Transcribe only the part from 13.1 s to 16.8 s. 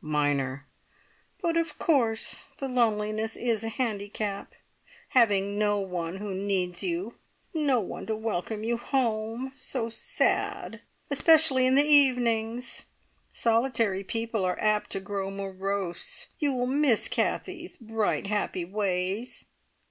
Solitary people are apt to grow morose. You will